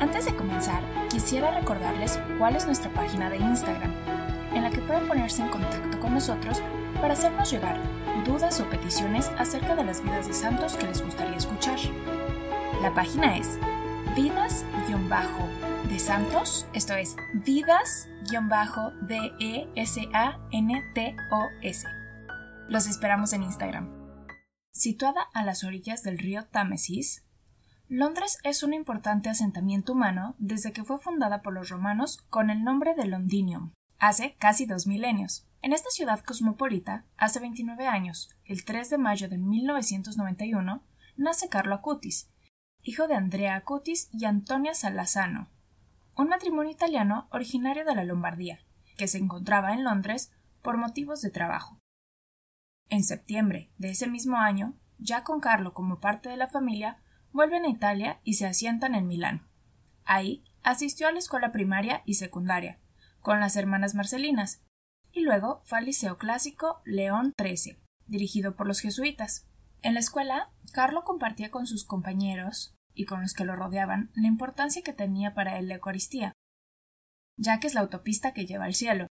[0.00, 3.92] Antes de comenzar, quisiera recordarles cuál es nuestra página de Instagram,
[4.54, 6.62] en la que pueden ponerse en contacto con nosotros
[7.02, 7.78] para hacernos llegar
[8.24, 11.78] dudas o peticiones acerca de las vidas de santos que les gustaría escuchar.
[12.80, 13.58] La página es
[14.16, 18.08] vidas-de santos, esto es vidas-d-e-s-a-n-t-o-s.
[22.68, 23.90] Los esperamos en Instagram.
[24.72, 27.26] Situada a las orillas del río Támesis,
[27.92, 32.62] Londres es un importante asentamiento humano desde que fue fundada por los romanos con el
[32.62, 35.44] nombre de Londinium, hace casi dos milenios.
[35.60, 40.84] En esta ciudad cosmopolita, hace 29 años, el 3 de mayo de 1991,
[41.16, 42.30] nace Carlo Acutis,
[42.84, 45.48] hijo de Andrea Acutis y Antonia Salazano,
[46.16, 48.60] un matrimonio italiano originario de la Lombardía,
[48.96, 50.30] que se encontraba en Londres
[50.62, 51.76] por motivos de trabajo.
[52.88, 56.98] En septiembre de ese mismo año, ya con Carlo como parte de la familia,
[57.32, 59.48] vuelven a Italia y se asientan en Milán.
[60.04, 62.78] Ahí asistió a la escuela primaria y secundaria,
[63.20, 64.62] con las hermanas Marcelinas,
[65.12, 69.46] y luego fue al Liceo Clásico León XIII, dirigido por los jesuitas.
[69.82, 74.28] En la escuela, Carlo compartía con sus compañeros y con los que lo rodeaban la
[74.28, 76.34] importancia que tenía para él la Eucaristía,
[77.36, 79.06] ya que es la autopista que lleva al cielo,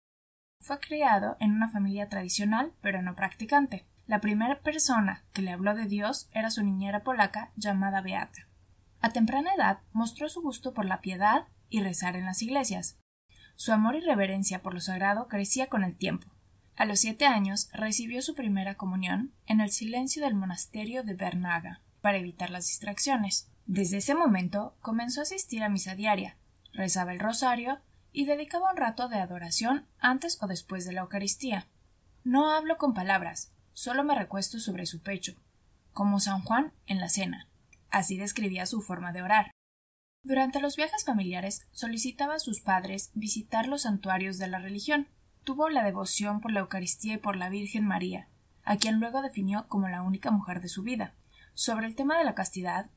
[0.60, 3.86] fue criado en una familia tradicional pero no practicante.
[4.10, 8.48] La primera persona que le habló de Dios era su niñera polaca llamada Beata.
[9.00, 12.98] A temprana edad mostró su gusto por la piedad y rezar en las iglesias.
[13.54, 16.26] Su amor y reverencia por lo sagrado crecía con el tiempo.
[16.74, 21.80] A los siete años recibió su primera comunión en el silencio del monasterio de Bernaga,
[22.00, 23.48] para evitar las distracciones.
[23.66, 26.36] Desde ese momento comenzó a asistir a misa diaria,
[26.72, 27.78] rezaba el rosario
[28.10, 31.68] y dedicaba un rato de adoración antes o después de la Eucaristía.
[32.24, 35.34] No hablo con palabras, solo me recuesto sobre su pecho,
[35.92, 37.48] como San Juan en la cena.
[37.90, 39.50] Así describía su forma de orar.
[40.22, 45.08] Durante los viajes familiares solicitaba a sus padres visitar los santuarios de la religión.
[45.44, 48.28] Tuvo la devoción por la Eucaristía y por la Virgen María,
[48.64, 51.14] a quien luego definió como la única mujer de su vida.
[51.54, 52.90] Sobre el tema de la castidad,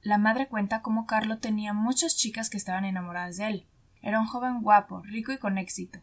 [0.00, 3.66] la madre cuenta cómo Carlo tenía muchas chicas que estaban enamoradas de él,
[4.02, 6.00] era un joven guapo, rico y con éxito.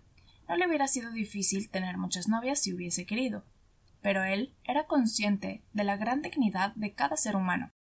[0.48, 3.44] No le hubiera sido difícil tener muchas novias si hubiese querido.
[4.02, 7.72] Pero él era consciente de la gran dignidad de cada ser humano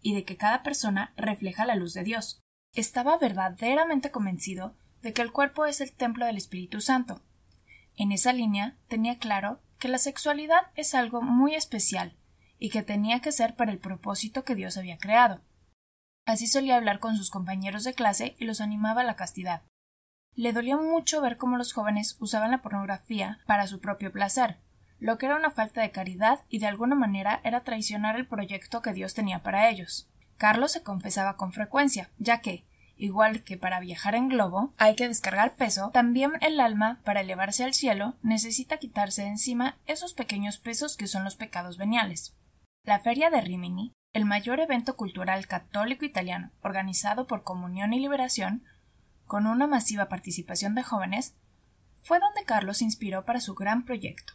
[0.00, 2.40] y de que cada persona refleja la luz de Dios.
[2.74, 7.22] Estaba verdaderamente convencido de que el cuerpo es el templo del Espíritu Santo.
[7.96, 12.16] En esa línea tenía claro que la sexualidad es algo muy especial
[12.58, 15.40] y que tenía que ser para el propósito que Dios había creado.
[16.24, 19.62] Así solía hablar con sus compañeros de clase y los animaba a la castidad.
[20.34, 24.58] Le dolía mucho ver cómo los jóvenes usaban la pornografía para su propio placer,
[25.02, 28.82] lo que era una falta de caridad y de alguna manera era traicionar el proyecto
[28.82, 30.08] que Dios tenía para ellos.
[30.36, 32.64] Carlos se confesaba con frecuencia, ya que,
[32.96, 37.64] igual que para viajar en globo hay que descargar peso, también el alma, para elevarse
[37.64, 42.36] al cielo, necesita quitarse de encima esos pequeños pesos que son los pecados veniales.
[42.84, 48.62] La feria de Rimini el mayor evento cultural católico italiano organizado por Comunión y Liberación,
[49.24, 51.34] con una masiva participación de jóvenes,
[52.02, 54.34] fue donde Carlos se inspiró para su gran proyecto.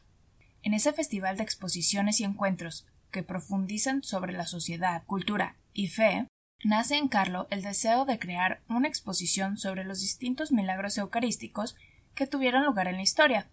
[0.68, 6.28] En ese festival de exposiciones y encuentros que profundizan sobre la sociedad, cultura y fe,
[6.62, 11.78] nace en Carlo el deseo de crear una exposición sobre los distintos milagros eucarísticos
[12.16, 13.48] que tuvieron lugar en la historia.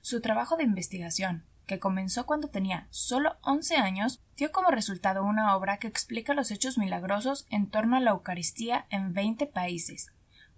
[0.00, 5.54] Su trabajo de investigación, que comenzó cuando tenía solo 11 años, dio como resultado una
[5.54, 10.08] obra que explica los hechos milagrosos en torno a la Eucaristía en 20 países,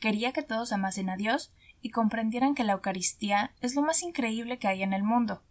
[0.00, 1.52] Quería que todos amasen a Dios
[1.82, 5.44] y comprendieran que la Eucaristía es lo más increíble que hay en el mundo.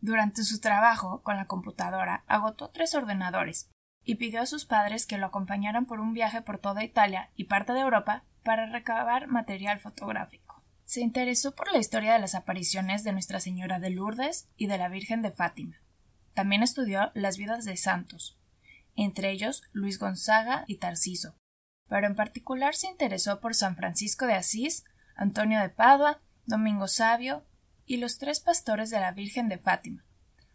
[0.00, 3.68] Durante su trabajo con la computadora agotó tres ordenadores
[4.08, 7.44] y pidió a sus padres que lo acompañaran por un viaje por toda Italia y
[7.44, 10.64] parte de Europa para recabar material fotográfico.
[10.86, 14.78] Se interesó por la historia de las apariciones de Nuestra Señora de Lourdes y de
[14.78, 15.76] la Virgen de Fátima.
[16.32, 18.40] También estudió las vidas de santos,
[18.96, 21.36] entre ellos Luis Gonzaga y Tarciso,
[21.86, 24.84] pero en particular se interesó por San Francisco de Asís,
[25.16, 27.44] Antonio de Padua, Domingo Sabio
[27.84, 30.06] y los tres pastores de la Virgen de Fátima,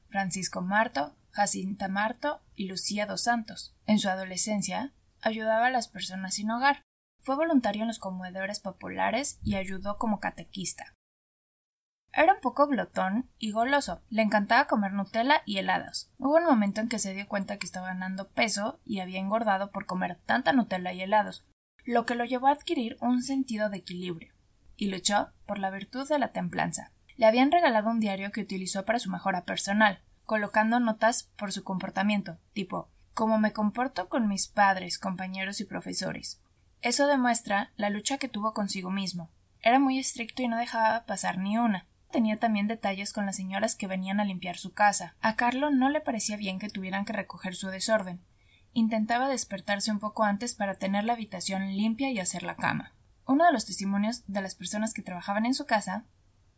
[0.10, 3.76] Francisco Marto, Jacinta Marto y Lucía dos Santos.
[3.88, 6.84] En su adolescencia ayudaba a las personas sin hogar,
[7.22, 10.94] fue voluntario en los comedores populares y ayudó como catequista.
[12.12, 16.12] Era un poco glotón y goloso, le encantaba comer Nutella y helados.
[16.20, 19.72] Hubo un momento en que se dio cuenta que estaba ganando peso y había engordado
[19.72, 21.48] por comer tanta Nutella y helados,
[21.84, 24.36] lo que lo llevó a adquirir un sentido de equilibrio,
[24.76, 26.92] y luchó por la virtud de la templanza.
[27.18, 31.64] Le habían regalado un diario que utilizó para su mejora personal, colocando notas por su
[31.64, 36.42] comportamiento, tipo cómo me comporto con mis padres, compañeros y profesores,
[36.84, 39.32] eso demuestra la lucha que tuvo consigo mismo.
[39.62, 41.88] Era muy estricto y no dejaba pasar ni una.
[42.12, 45.16] Tenía también detalles con las señoras que venían a limpiar su casa.
[45.22, 48.20] A Carlo no le parecía bien que tuvieran que recoger su desorden.
[48.74, 52.92] Intentaba despertarse un poco antes para tener la habitación limpia y hacer la cama.
[53.26, 56.04] Uno de los testimonios de las personas que trabajaban en su casa,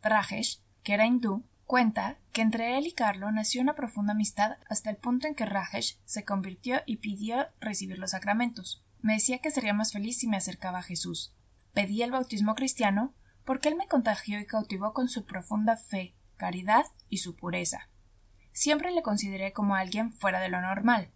[0.02, 4.88] Rajesh, que era hindú, cuenta que entre él y Carlo nació una profunda amistad hasta
[4.88, 8.84] el punto en que Rajesh se convirtió y pidió recibir los sacramentos.
[9.00, 11.34] Me decía que sería más feliz si me acercaba a Jesús.
[11.74, 13.14] Pedí el bautismo cristiano
[13.44, 17.88] porque él me contagió y cautivó con su profunda fe, caridad y su pureza.
[18.52, 21.10] Siempre le consideré como alguien fuera de lo normal,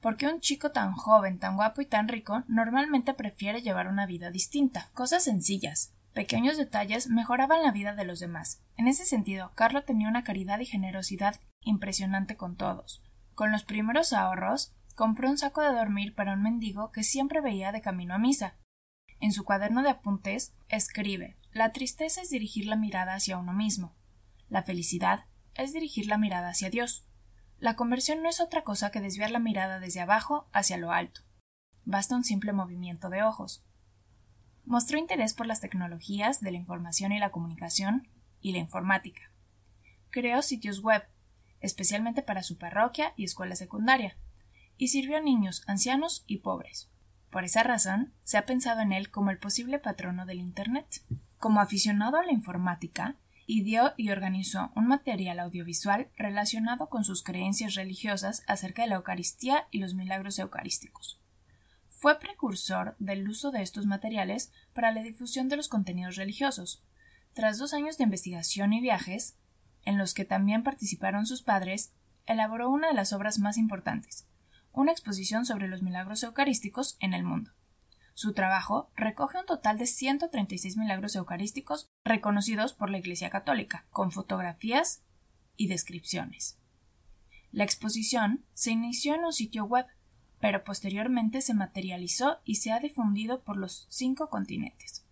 [0.00, 4.30] porque un chico tan joven, tan guapo y tan rico normalmente prefiere llevar una vida
[4.30, 4.88] distinta.
[4.94, 8.62] Cosas sencillas, pequeños detalles mejoraban la vida de los demás.
[8.78, 13.02] En ese sentido, Carlo tenía una caridad y generosidad impresionante con todos.
[13.34, 17.70] Con los primeros ahorros, compró un saco de dormir para un mendigo que siempre veía
[17.70, 18.56] de camino a misa.
[19.20, 23.94] En su cuaderno de apuntes escribe La tristeza es dirigir la mirada hacia uno mismo.
[24.48, 27.06] La felicidad es dirigir la mirada hacia Dios.
[27.58, 31.20] La conversión no es otra cosa que desviar la mirada desde abajo hacia lo alto.
[31.84, 33.66] Basta un simple movimiento de ojos.
[34.66, 38.08] Mostró interés por las tecnologías de la información y la comunicación
[38.40, 39.30] y la informática.
[40.10, 41.04] Creó sitios web,
[41.60, 44.16] especialmente para su parroquia y escuela secundaria,
[44.76, 46.90] y sirvió a niños, ancianos y pobres.
[47.30, 51.02] Por esa razón, se ha pensado en él como el posible patrono del Internet.
[51.38, 53.14] Como aficionado a la informática,
[53.46, 59.68] ideó y organizó un material audiovisual relacionado con sus creencias religiosas acerca de la Eucaristía
[59.70, 61.20] y los milagros eucarísticos.
[61.96, 66.84] Fue precursor del uso de estos materiales para la difusión de los contenidos religiosos.
[67.32, 69.34] Tras dos años de investigación y viajes,
[69.82, 71.92] en los que también participaron sus padres,
[72.26, 74.26] elaboró una de las obras más importantes,
[74.72, 77.52] una exposición sobre los milagros eucarísticos en el mundo.
[78.12, 84.12] Su trabajo recoge un total de 136 milagros eucarísticos reconocidos por la Iglesia Católica, con
[84.12, 85.02] fotografías
[85.56, 86.58] y descripciones.
[87.52, 89.86] La exposición se inició en un sitio web,
[90.40, 95.04] pero posteriormente se materializó y se ha difundido por los cinco continentes.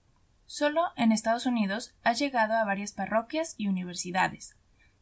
[0.47, 4.57] Solo en Estados Unidos ha llegado a varias parroquias y universidades,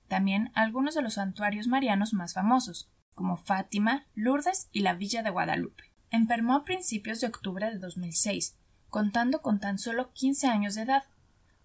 [0.09, 5.31] también algunos de los santuarios marianos más famosos, como Fátima, Lourdes y la Villa de
[5.31, 5.85] Guadalupe.
[6.11, 8.57] Enfermó a principios de octubre de 2006,
[8.91, 11.05] contando con tan solo 15 años de edad.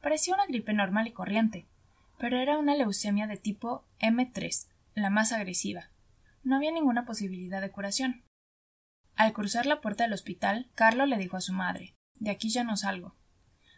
[0.01, 1.67] Parecía una gripe normal y corriente,
[2.17, 5.89] pero era una leucemia de tipo M3, la más agresiva.
[6.43, 8.23] No había ninguna posibilidad de curación.
[9.17, 12.63] Al cruzar la puerta del hospital, Carlo le dijo a su madre De aquí ya
[12.63, 13.15] no salgo.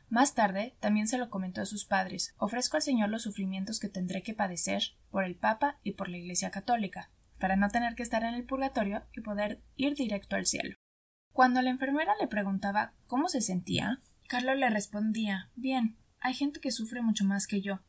[0.10, 3.88] Más tarde también se lo comentó a sus padres Ofrezco al Señor los sufrimientos que
[3.88, 8.04] tendré que padecer por el Papa y por la Iglesia católica para no tener que
[8.04, 10.76] estar en el purgatorio y poder ir directo al cielo.
[11.32, 16.72] Cuando la enfermera le preguntaba cómo se sentía, Carlos le respondía Bien, hay gente que
[16.72, 17.80] sufre mucho más que yo.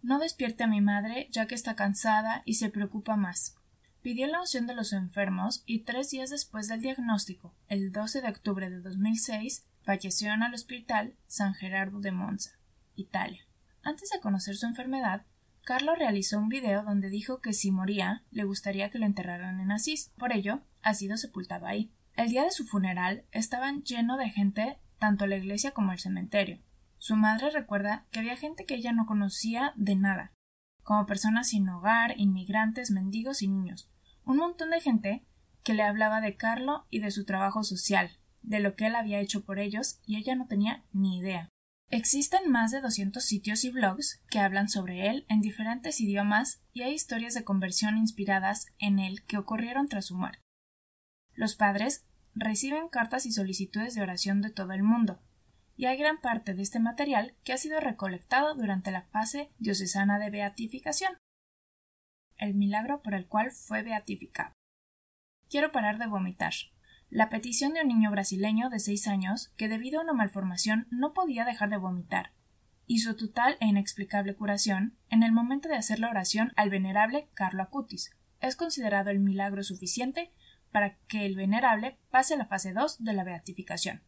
[0.00, 3.56] No despierte a mi madre, ya que está cansada y se preocupa más.
[4.04, 8.28] Pidió la unción de los enfermos y tres días después del diagnóstico, el 12 de
[8.28, 12.50] octubre de 2006, falleció en el hospital San Gerardo de Monza,
[12.96, 13.46] Italia.
[13.82, 15.24] Antes de conocer su enfermedad,
[15.62, 19.72] Carlos realizó un video donde dijo que si moría le gustaría que lo enterraran en
[19.72, 20.12] Asís.
[20.18, 21.90] Por ello, ha sido sepultado ahí.
[22.14, 26.60] El día de su funeral estaban lleno de gente tanto la iglesia como el cementerio.
[26.98, 30.34] Su madre recuerda que había gente que ella no conocía de nada,
[30.82, 33.90] como personas sin hogar, inmigrantes, mendigos y niños.
[34.24, 35.24] Un montón de gente
[35.62, 39.20] que le hablaba de Carlo y de su trabajo social, de lo que él había
[39.20, 41.48] hecho por ellos, y ella no tenía ni idea.
[41.90, 46.82] Existen más de 200 sitios y blogs que hablan sobre él en diferentes idiomas y
[46.82, 50.40] hay historias de conversión inspiradas en él que ocurrieron tras su muerte.
[51.34, 55.20] Los padres reciben cartas y solicitudes de oración de todo el mundo.
[55.76, 60.20] y hay gran parte de este material que ha sido recolectado durante la fase diocesana
[60.20, 61.16] de beatificación.
[62.36, 64.52] El milagro por el cual fue beatificado.
[65.48, 66.52] Quiero parar de vomitar.
[67.10, 71.12] La petición de un niño brasileño de seis años que debido a una malformación no
[71.12, 72.32] podía dejar de vomitar,
[72.86, 77.28] y su total e inexplicable curación en el momento de hacer la oración al venerable
[77.34, 78.10] Carlo Acutis,
[78.40, 80.32] es considerado el milagro suficiente
[80.72, 84.02] para que el venerable pase a la fase 2 de la beatificación.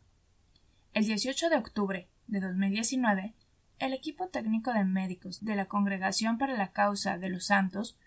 [0.93, 3.35] El 18 de octubre de 2019,
[3.79, 7.99] el equipo técnico de médicos de la Congregación para la Causa de los Santos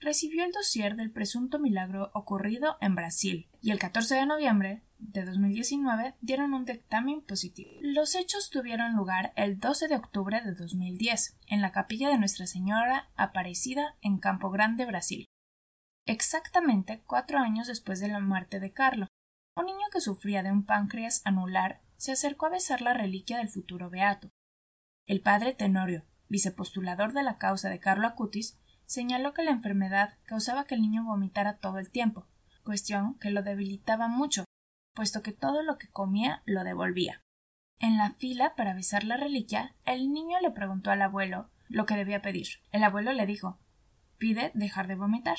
[0.00, 5.24] recibió el dossier del presunto milagro ocurrido en Brasil y el 14 de noviembre de
[5.24, 7.70] 2019 dieron un dictamen positivo.
[7.80, 12.46] Los hechos tuvieron lugar el 12 de octubre de 2010 en la capilla de Nuestra
[12.46, 15.26] Señora Aparecida en Campo Grande, Brasil.
[16.06, 19.08] Exactamente cuatro años después de la muerte de Carlo,
[19.56, 23.48] un niño que sufría de un páncreas anular se acercó a besar la reliquia del
[23.48, 24.30] futuro beato.
[25.06, 30.64] El padre Tenorio, vicepostulador de la causa de Carlo Acutis, señaló que la enfermedad causaba
[30.64, 32.26] que el niño vomitara todo el tiempo,
[32.64, 34.44] cuestión que lo debilitaba mucho,
[34.94, 37.20] puesto que todo lo que comía lo devolvía.
[37.78, 41.96] En la fila para besar la reliquia, el niño le preguntó al abuelo lo que
[41.96, 42.46] debía pedir.
[42.72, 43.58] El abuelo le dijo
[44.18, 45.36] pide dejar de vomitar.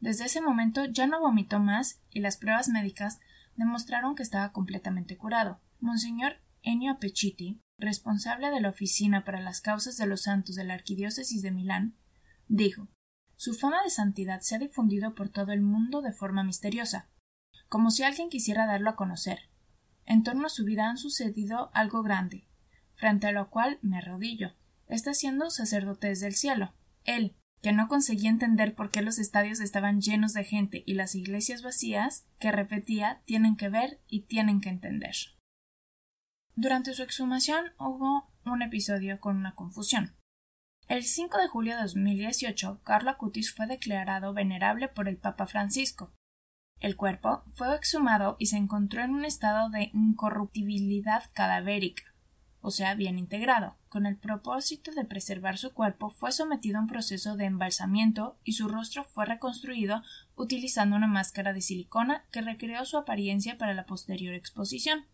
[0.00, 3.20] Desde ese momento ya no vomitó más y las pruebas médicas
[3.56, 5.60] demostraron que estaba completamente curado.
[5.80, 10.74] Monseñor Ennio Apecchiti, responsable de la Oficina para las Causas de los Santos de la
[10.74, 11.96] Arquidiócesis de Milán,
[12.48, 12.88] dijo
[13.36, 17.08] Su fama de santidad se ha difundido por todo el mundo de forma misteriosa,
[17.68, 19.50] como si alguien quisiera darlo a conocer.
[20.06, 22.46] En torno a su vida han sucedido algo grande,
[22.94, 24.54] frente a lo cual me arrodillo.
[24.86, 26.74] Está siendo sacerdote desde el cielo.
[27.04, 31.14] Él, que no conseguía entender por qué los estadios estaban llenos de gente y las
[31.14, 35.14] iglesias vacías, que repetía tienen que ver y tienen que entender.
[36.56, 40.14] Durante su exhumación hubo un episodio con una confusión.
[40.86, 46.12] El 5 de julio de 2018, Carlo Acutis fue declarado venerable por el Papa Francisco.
[46.78, 52.14] El cuerpo fue exhumado y se encontró en un estado de incorruptibilidad cadavérica,
[52.60, 53.78] o sea, bien integrado.
[53.88, 58.52] Con el propósito de preservar su cuerpo, fue sometido a un proceso de embalsamiento y
[58.52, 60.02] su rostro fue reconstruido
[60.34, 65.06] utilizando una máscara de silicona que recreó su apariencia para la posterior exposición.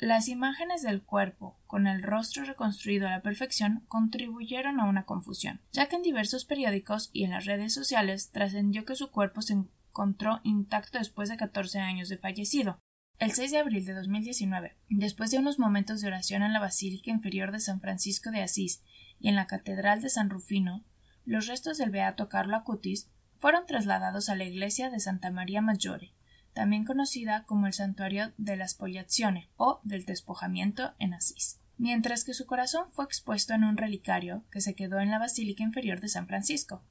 [0.00, 5.60] Las imágenes del cuerpo, con el rostro reconstruido a la perfección, contribuyeron a una confusión,
[5.72, 9.54] ya que en diversos periódicos y en las redes sociales trascendió que su cuerpo se
[9.54, 12.78] encontró intacto después de 14 años de fallecido.
[13.18, 17.10] El 6 de abril de 2019, después de unos momentos de oración en la Basílica
[17.10, 18.84] Inferior de San Francisco de Asís
[19.18, 20.84] y en la Catedral de San Rufino,
[21.24, 26.14] los restos del beato Carlo Acutis fueron trasladados a la iglesia de Santa María Maggiore,
[26.58, 32.34] también conocida como el Santuario de la Spoliazione o del Despojamiento en Asís, mientras que
[32.34, 36.08] su corazón fue expuesto en un relicario que se quedó en la Basílica Inferior de
[36.08, 36.82] San Francisco.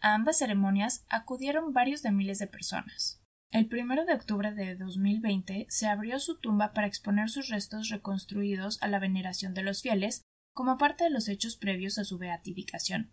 [0.00, 3.20] A ambas ceremonias acudieron varios de miles de personas.
[3.50, 8.82] El primero de octubre de 2020 se abrió su tumba para exponer sus restos reconstruidos
[8.82, 10.22] a la veneración de los fieles
[10.54, 13.12] como parte de los hechos previos a su beatificación.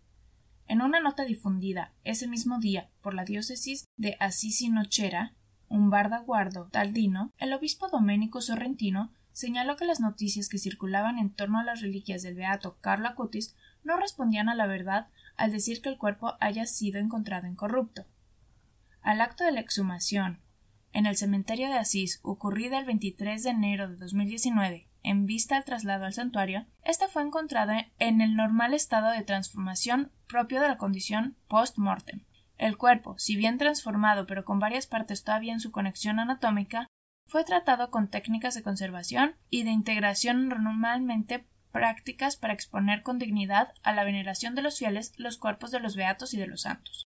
[0.66, 5.36] En una nota difundida ese mismo día por la diócesis de Asís y Nochera,
[5.72, 11.58] un bardaguardo taldino, el obispo Domenico Sorrentino señaló que las noticias que circulaban en torno
[11.58, 15.88] a las reliquias del beato Carlo Acutis no respondían a la verdad al decir que
[15.88, 18.04] el cuerpo haya sido encontrado incorrupto.
[19.00, 20.40] Al acto de la exhumación
[20.92, 25.64] en el cementerio de Asís, ocurrida el 23 de enero de 2019, en vista al
[25.64, 30.76] traslado al santuario, esta fue encontrada en el normal estado de transformación propio de la
[30.76, 32.24] condición post-mortem.
[32.62, 36.86] El cuerpo, si bien transformado pero con varias partes todavía en su conexión anatómica,
[37.26, 43.74] fue tratado con técnicas de conservación y de integración normalmente prácticas para exponer con dignidad
[43.82, 47.08] a la veneración de los fieles los cuerpos de los beatos y de los santos.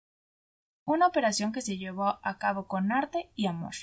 [0.86, 3.74] Una operación que se llevó a cabo con arte y amor.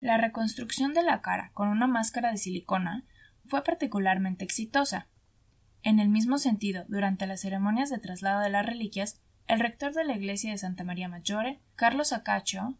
[0.00, 3.04] La reconstrucción de la cara con una máscara de silicona
[3.44, 5.10] fue particularmente exitosa.
[5.82, 10.04] En el mismo sentido, durante las ceremonias de traslado de las reliquias, el rector de
[10.04, 12.76] la iglesia de Santa María Maggiore, Carlos Acaccio,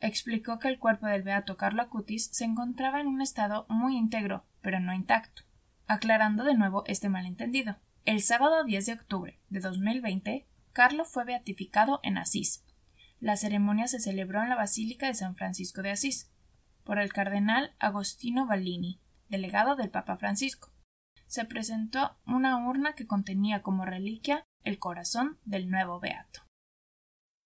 [0.00, 4.44] explicó que el cuerpo del beato Carlo Acutis se encontraba en un estado muy íntegro,
[4.60, 5.42] pero no intacto,
[5.86, 7.76] aclarando de nuevo este malentendido.
[8.04, 12.62] El sábado 10 de octubre de 2020, Carlo fue beatificado en Asís.
[13.18, 16.30] La ceremonia se celebró en la Basílica de San Francisco de Asís,
[16.84, 20.70] por el cardenal Agostino Ballini, delegado del Papa Francisco.
[21.26, 26.42] Se presentó una urna que contenía como reliquia el corazón del nuevo Beato.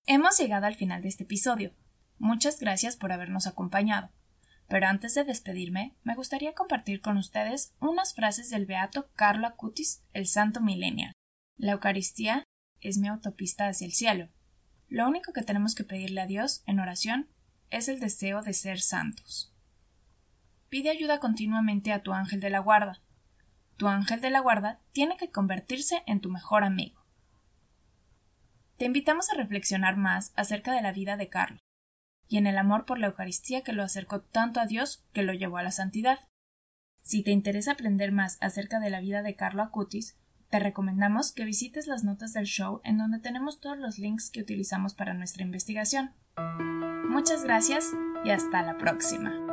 [0.07, 1.75] Hemos llegado al final de este episodio.
[2.19, 4.11] Muchas gracias por habernos acompañado.
[4.69, 10.03] Pero antes de despedirme, me gustaría compartir con ustedes unas frases del beato Carlo Acutis,
[10.13, 11.13] el santo millennial.
[11.57, 12.45] La Eucaristía
[12.81, 14.31] es mi autopista hacia el cielo.
[14.89, 17.29] Lo único que tenemos que pedirle a Dios en oración
[17.69, 19.55] es el deseo de ser santos.
[20.71, 23.03] Pide ayuda continuamente a tu ángel de la guarda.
[23.77, 27.00] Tu ángel de la guarda tiene que convertirse en tu mejor amigo.
[28.81, 31.61] Te invitamos a reflexionar más acerca de la vida de Carlos
[32.29, 35.35] y en el amor por la Eucaristía que lo acercó tanto a Dios que lo
[35.35, 36.21] llevó a la santidad.
[37.03, 40.17] Si te interesa aprender más acerca de la vida de Carlo Acutis,
[40.49, 44.41] te recomendamos que visites las notas del show en donde tenemos todos los links que
[44.41, 46.15] utilizamos para nuestra investigación.
[47.07, 47.85] Muchas gracias
[48.25, 49.50] y hasta la próxima.